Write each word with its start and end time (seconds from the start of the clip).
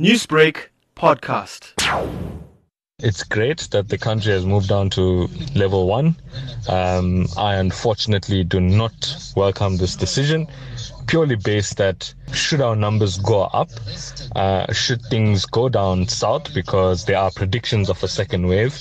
Newsbreak 0.00 0.70
podcast. 0.96 1.70
It's 2.98 3.22
great 3.22 3.68
that 3.70 3.90
the 3.90 3.96
country 3.96 4.32
has 4.32 4.44
moved 4.44 4.68
down 4.68 4.90
to 4.90 5.28
level 5.54 5.86
one. 5.86 6.16
Um, 6.68 7.28
I 7.36 7.54
unfortunately 7.54 8.42
do 8.42 8.58
not 8.58 9.16
welcome 9.36 9.76
this 9.76 9.94
decision, 9.94 10.48
purely 11.06 11.36
based 11.36 11.76
that 11.76 12.12
should 12.32 12.60
our 12.60 12.74
numbers 12.74 13.18
go 13.18 13.42
up, 13.42 13.70
uh, 14.34 14.72
should 14.72 15.00
things 15.02 15.46
go 15.46 15.68
down 15.68 16.08
south, 16.08 16.52
because 16.54 17.04
there 17.04 17.18
are 17.18 17.30
predictions 17.30 17.88
of 17.88 18.02
a 18.02 18.08
second 18.08 18.48
wave, 18.48 18.76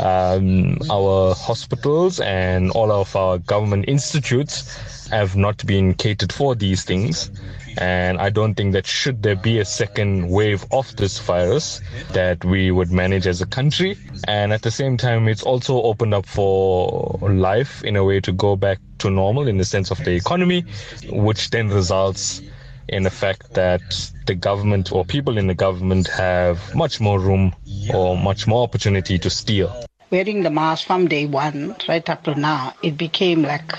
um, 0.00 0.76
our 0.90 1.36
hospitals 1.36 2.18
and 2.18 2.72
all 2.72 2.90
of 2.90 3.14
our 3.14 3.38
government 3.38 3.84
institutes 3.86 4.97
have 5.10 5.36
not 5.36 5.64
been 5.66 5.94
catered 5.94 6.32
for 6.32 6.54
these 6.54 6.84
things. 6.84 7.30
And 7.78 8.18
I 8.18 8.30
don't 8.30 8.54
think 8.54 8.72
that 8.72 8.86
should 8.86 9.22
there 9.22 9.36
be 9.36 9.58
a 9.58 9.64
second 9.64 10.28
wave 10.28 10.66
of 10.72 10.94
this 10.96 11.18
virus, 11.18 11.80
that 12.12 12.44
we 12.44 12.70
would 12.70 12.90
manage 12.90 13.26
as 13.26 13.40
a 13.40 13.46
country. 13.46 13.96
And 14.26 14.52
at 14.52 14.62
the 14.62 14.70
same 14.70 14.96
time, 14.96 15.28
it's 15.28 15.42
also 15.42 15.82
opened 15.82 16.14
up 16.14 16.26
for 16.26 17.18
life 17.22 17.84
in 17.84 17.94
a 17.96 18.04
way 18.04 18.20
to 18.20 18.32
go 18.32 18.56
back 18.56 18.78
to 18.98 19.10
normal 19.10 19.46
in 19.46 19.58
the 19.58 19.64
sense 19.64 19.90
of 19.90 19.98
the 20.04 20.12
economy, 20.12 20.64
which 21.10 21.50
then 21.50 21.68
results 21.68 22.42
in 22.88 23.02
the 23.02 23.10
fact 23.10 23.54
that 23.54 24.10
the 24.26 24.34
government 24.34 24.90
or 24.92 25.04
people 25.04 25.38
in 25.38 25.46
the 25.46 25.54
government 25.54 26.08
have 26.08 26.74
much 26.74 27.00
more 27.00 27.20
room 27.20 27.54
or 27.94 28.16
much 28.16 28.46
more 28.46 28.62
opportunity 28.62 29.18
to 29.18 29.30
steal. 29.30 29.84
Wearing 30.10 30.42
the 30.42 30.50
mask 30.50 30.86
from 30.86 31.06
day 31.06 31.26
one 31.26 31.76
right 31.86 32.08
up 32.08 32.24
to 32.24 32.34
now, 32.34 32.74
it 32.82 32.96
became 32.96 33.42
like 33.42 33.74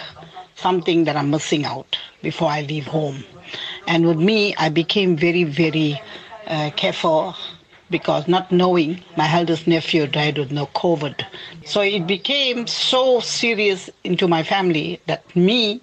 something 0.60 1.06
that 1.06 1.16
I'm 1.16 1.30
missing 1.32 1.66
out 1.66 1.98
before 2.22 2.50
I 2.50 2.62
leave 2.62 2.86
home. 2.86 3.24
And 3.88 4.06
with 4.06 4.18
me, 4.18 4.56
I 4.58 4.70
became 4.70 5.16
very, 5.16 5.44
very 5.44 6.00
uh, 6.48 6.72
careful 6.76 7.36
because 7.90 8.28
not 8.28 8.52
knowing 8.52 9.04
my 9.18 9.32
eldest 9.32 9.68
nephew 9.68 10.06
died 10.08 10.38
with 10.38 10.52
no 10.52 10.68
COVID. 10.68 11.26
So 11.66 11.82
it 11.82 12.06
became 12.06 12.68
so 12.68 13.20
serious 13.20 13.90
into 14.04 14.28
my 14.28 14.44
family 14.44 15.02
that 15.08 15.36
me, 15.36 15.82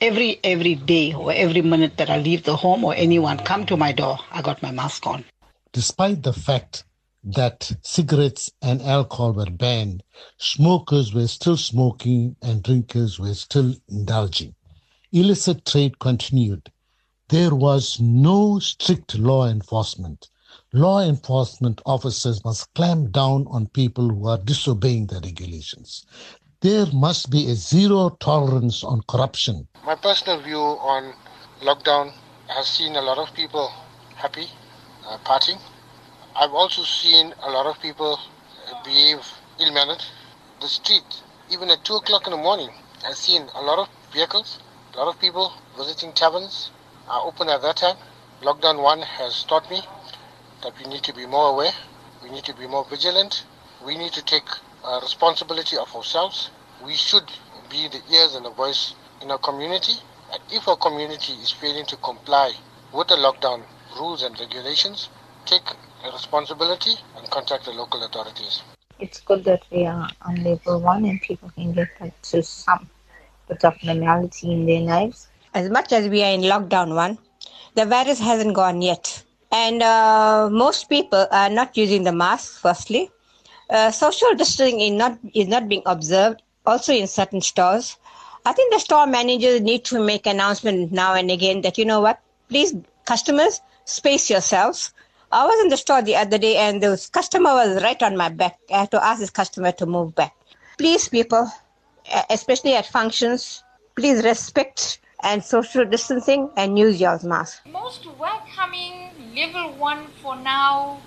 every 0.00 0.40
every 0.42 0.74
day 0.74 1.14
or 1.14 1.32
every 1.32 1.62
minute 1.62 1.96
that 1.98 2.10
I 2.10 2.18
leave 2.18 2.42
the 2.44 2.56
home 2.56 2.84
or 2.84 2.94
anyone 2.94 3.38
come 3.38 3.66
to 3.66 3.76
my 3.76 3.92
door, 3.92 4.18
I 4.32 4.42
got 4.42 4.62
my 4.62 4.70
mask 4.70 5.06
on. 5.06 5.24
Despite 5.72 6.22
the 6.22 6.32
fact 6.32 6.84
that 7.24 7.72
cigarettes 7.82 8.50
and 8.62 8.82
alcohol 8.82 9.32
were 9.32 9.50
banned, 9.50 10.02
smokers 10.38 11.12
were 11.14 11.26
still 11.26 11.56
smoking 11.56 12.36
and 12.42 12.62
drinkers 12.62 13.18
were 13.18 13.34
still 13.34 13.74
indulging. 13.88 14.54
Illicit 15.12 15.64
trade 15.64 15.98
continued 15.98 16.70
there 17.28 17.54
was 17.54 17.98
no 18.00 18.58
strict 18.58 19.14
law 19.18 19.46
enforcement. 19.46 20.28
Law 20.72 21.00
enforcement 21.00 21.80
officers 21.86 22.44
must 22.44 22.72
clamp 22.74 23.12
down 23.12 23.46
on 23.48 23.66
people 23.68 24.08
who 24.08 24.28
are 24.28 24.38
disobeying 24.38 25.06
the 25.06 25.20
regulations. 25.20 26.04
There 26.60 26.86
must 26.92 27.30
be 27.30 27.50
a 27.50 27.54
zero 27.54 28.10
tolerance 28.20 28.84
on 28.84 29.02
corruption. 29.08 29.66
My 29.84 29.94
personal 29.94 30.40
view 30.42 30.60
on 30.60 31.14
lockdown 31.62 32.12
has 32.48 32.66
seen 32.68 32.96
a 32.96 33.02
lot 33.02 33.18
of 33.18 33.34
people 33.34 33.68
happy, 34.16 34.46
uh, 35.06 35.18
partying. 35.24 35.60
I've 36.36 36.52
also 36.52 36.82
seen 36.82 37.32
a 37.42 37.50
lot 37.50 37.66
of 37.66 37.80
people 37.80 38.18
behave 38.84 39.20
ill 39.60 39.72
mannered. 39.72 40.04
The 40.60 40.66
street, 40.66 41.22
even 41.48 41.70
at 41.70 41.84
2 41.84 41.94
o'clock 41.94 42.26
in 42.26 42.32
the 42.32 42.36
morning, 42.36 42.70
I've 43.06 43.16
seen 43.16 43.48
a 43.54 43.62
lot 43.62 43.78
of 43.78 43.88
vehicles, 44.12 44.58
a 44.94 44.96
lot 44.98 45.14
of 45.14 45.20
people 45.20 45.52
visiting 45.76 46.12
taverns, 46.12 46.72
are 47.08 47.20
open 47.24 47.48
at 47.48 47.62
that 47.62 47.76
time. 47.76 47.96
Lockdown 48.42 48.82
1 48.82 49.02
has 49.02 49.44
taught 49.44 49.70
me 49.70 49.82
that 50.64 50.76
we 50.76 50.86
need 50.90 51.04
to 51.04 51.14
be 51.14 51.24
more 51.24 51.50
aware, 51.50 51.72
we 52.20 52.30
need 52.30 52.44
to 52.46 52.54
be 52.54 52.66
more 52.66 52.84
vigilant, 52.84 53.44
we 53.86 53.96
need 53.96 54.12
to 54.14 54.22
take 54.24 54.48
uh, 54.82 54.98
responsibility 55.02 55.76
of 55.76 55.94
ourselves. 55.94 56.50
We 56.84 56.94
should 56.96 57.30
be 57.70 57.86
the 57.86 58.02
ears 58.12 58.34
and 58.34 58.44
the 58.44 58.50
voice 58.50 58.94
in 59.22 59.30
our 59.30 59.38
community. 59.38 59.94
And 60.32 60.42
if 60.50 60.66
our 60.66 60.76
community 60.76 61.34
is 61.34 61.52
failing 61.52 61.86
to 61.86 61.96
comply 61.98 62.54
with 62.92 63.06
the 63.06 63.14
lockdown 63.14 63.62
rules 63.96 64.24
and 64.24 64.36
regulations, 64.40 65.08
take 65.46 65.62
responsibility 66.12 66.94
and 67.16 67.30
contact 67.30 67.64
the 67.64 67.72
local 67.72 68.02
authorities. 68.04 68.62
It's 68.98 69.20
good 69.20 69.44
that 69.44 69.62
we 69.70 69.86
are 69.86 70.08
on 70.22 70.42
level 70.42 70.80
one 70.80 71.04
and 71.04 71.20
people 71.20 71.50
can 71.50 71.72
get 71.72 71.88
back 71.98 72.20
to 72.22 72.42
some 72.42 72.88
bit 73.48 73.64
of 73.64 73.74
normality 73.82 74.52
in 74.52 74.66
their 74.66 74.80
lives 74.80 75.28
as 75.54 75.70
much 75.70 75.92
as 75.92 76.08
we 76.08 76.22
are 76.22 76.32
in 76.32 76.42
lockdown 76.42 76.94
one, 76.94 77.16
the 77.74 77.86
virus 77.86 78.18
hasn't 78.18 78.54
gone 78.54 78.82
yet. 78.82 79.22
And 79.52 79.82
uh, 79.82 80.48
most 80.50 80.88
people 80.88 81.26
are 81.30 81.48
not 81.48 81.76
using 81.76 82.02
the 82.02 82.12
mask, 82.12 82.60
firstly. 82.60 83.10
Uh, 83.70 83.90
social 83.92 84.34
distancing 84.34 84.80
is 84.80 84.92
not, 84.92 85.18
is 85.32 85.46
not 85.46 85.68
being 85.68 85.82
observed, 85.86 86.42
also 86.66 86.92
in 86.92 87.06
certain 87.06 87.40
stores. 87.40 87.96
I 88.44 88.52
think 88.52 88.72
the 88.72 88.80
store 88.80 89.06
managers 89.06 89.60
need 89.60 89.84
to 89.86 90.04
make 90.04 90.26
announcement 90.26 90.92
now 90.92 91.14
and 91.14 91.30
again 91.30 91.62
that, 91.62 91.78
you 91.78 91.84
know 91.84 92.00
what, 92.00 92.20
please, 92.48 92.74
customers, 93.06 93.60
space 93.84 94.28
yourselves. 94.28 94.92
I 95.34 95.44
was 95.46 95.60
in 95.64 95.68
the 95.68 95.76
store 95.76 96.00
the 96.00 96.14
other 96.14 96.38
day 96.38 96.58
and 96.58 96.80
the 96.80 97.08
customer 97.10 97.54
was 97.54 97.82
right 97.82 98.00
on 98.04 98.16
my 98.16 98.28
back. 98.28 98.56
I 98.72 98.82
had 98.82 98.92
to 98.92 99.04
ask 99.04 99.18
this 99.18 99.30
customer 99.30 99.72
to 99.72 99.84
move 99.84 100.14
back. 100.14 100.32
Please, 100.78 101.08
people, 101.08 101.50
especially 102.30 102.76
at 102.76 102.86
functions, 102.86 103.64
please 103.96 104.22
respect 104.22 105.00
and 105.24 105.42
social 105.42 105.86
distancing 105.86 106.50
and 106.56 106.78
use 106.78 107.00
your 107.00 107.18
mask. 107.24 107.66
Most 107.66 108.06
welcoming 108.16 109.10
level 109.34 109.72
one 109.72 110.06
for 110.22 110.36
now 110.36 111.00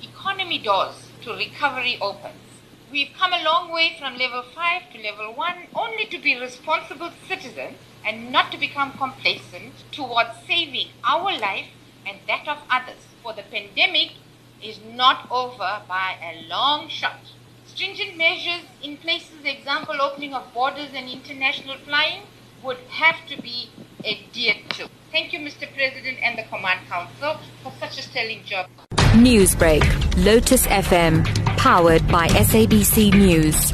economy 0.00 0.58
doors 0.58 0.94
to 1.22 1.32
recovery 1.32 1.98
opens. 2.00 2.38
We've 2.92 3.10
come 3.18 3.32
a 3.32 3.42
long 3.42 3.72
way 3.72 3.96
from 3.98 4.16
level 4.16 4.44
5 4.54 4.92
to 4.92 5.02
level 5.02 5.34
1 5.34 5.54
only 5.74 6.06
to 6.06 6.18
be 6.20 6.38
responsible 6.38 7.10
citizens 7.26 7.78
and 8.06 8.30
not 8.30 8.52
to 8.52 8.58
become 8.58 8.92
complacent 8.92 9.72
towards 9.90 10.30
saving 10.46 10.90
our 11.02 11.36
life 11.36 11.66
and 12.06 12.18
that 12.28 12.46
of 12.48 12.58
others. 12.70 13.02
For 13.22 13.32
the 13.32 13.42
pandemic 13.42 14.12
is 14.62 14.78
not 14.94 15.30
over 15.30 15.82
by 15.88 16.16
a 16.22 16.46
long 16.48 16.88
shot. 16.88 17.20
Stringent 17.66 18.16
measures 18.16 18.62
in 18.82 18.96
places, 18.96 19.44
example 19.44 20.00
opening 20.00 20.32
of 20.32 20.52
borders 20.54 20.90
and 20.94 21.08
international 21.10 21.76
flying, 21.84 22.22
would 22.62 22.78
have 22.88 23.26
to 23.28 23.40
be 23.42 23.70
adhered 24.04 24.70
to. 24.70 24.88
Thank 25.12 25.32
you, 25.32 25.40
Mr. 25.40 25.66
President 25.74 26.18
and 26.22 26.38
the 26.38 26.44
Command 26.44 26.80
Council, 26.88 27.38
for 27.62 27.72
such 27.78 27.98
a 27.98 28.02
sterling 28.02 28.42
job. 28.44 28.68
Newsbreak, 29.14 29.84
Lotus 30.24 30.66
FM, 30.66 31.24
powered 31.56 32.06
by 32.08 32.28
SABC 32.28 33.12
News. 33.14 33.72